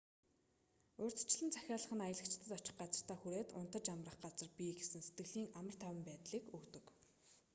[1.03, 6.03] урьдчилан захиалах нь аялагчид очих газартаа хүрээд унтаж амрах газар бий гэсэн сэтгэлийн амар тайван
[6.09, 6.85] байдлыг өгдөг